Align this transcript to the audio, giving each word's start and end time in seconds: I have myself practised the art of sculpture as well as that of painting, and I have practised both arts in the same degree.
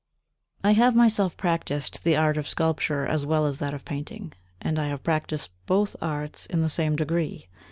I 0.63 0.71
have 0.71 0.95
myself 0.95 1.37
practised 1.37 2.03
the 2.03 2.15
art 2.15 2.35
of 2.35 2.47
sculpture 2.47 3.05
as 3.05 3.23
well 3.23 3.45
as 3.45 3.59
that 3.59 3.75
of 3.75 3.85
painting, 3.85 4.33
and 4.59 4.79
I 4.79 4.87
have 4.87 5.03
practised 5.03 5.51
both 5.67 5.95
arts 6.01 6.47
in 6.47 6.61
the 6.61 6.69
same 6.69 6.95
degree. 6.95 7.47